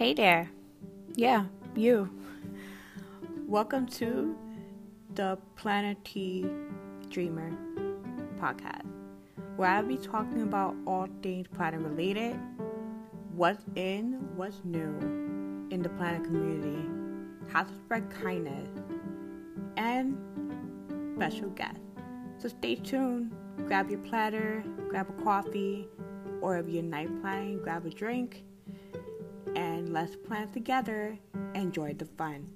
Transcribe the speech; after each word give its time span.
Hey 0.00 0.14
there. 0.14 0.50
Yeah, 1.14 1.44
you. 1.76 2.08
Welcome 3.46 3.86
to 3.98 4.34
the 5.14 5.36
Planner 5.56 5.94
Tea 6.04 6.46
Dreamer 7.10 7.52
podcast, 8.40 8.86
where 9.56 9.68
I'll 9.68 9.82
be 9.82 9.98
talking 9.98 10.40
about 10.40 10.74
all 10.86 11.06
things 11.22 11.48
planet 11.48 11.82
related, 11.82 12.34
what's 13.34 13.62
in, 13.76 14.26
what's 14.36 14.62
new 14.64 15.68
in 15.70 15.82
the 15.82 15.90
planet 15.90 16.24
community, 16.24 16.88
how 17.52 17.64
to 17.64 17.74
spread 17.84 18.10
kindness, 18.10 18.70
and 19.76 20.16
special 21.16 21.50
guests. 21.50 21.78
So 22.38 22.48
stay 22.48 22.76
tuned, 22.76 23.36
grab 23.66 23.90
your 23.90 24.00
platter, 24.00 24.64
grab 24.88 25.10
a 25.10 25.22
coffee, 25.22 25.88
or 26.40 26.56
if 26.56 26.70
you're 26.70 26.82
night 26.82 27.10
planning, 27.20 27.60
grab 27.62 27.84
a 27.84 27.90
drink, 27.90 28.44
and 29.54 29.92
let's 29.92 30.16
plan 30.16 30.50
together. 30.50 31.18
Enjoy 31.54 31.94
the 31.94 32.06
fun. 32.06 32.48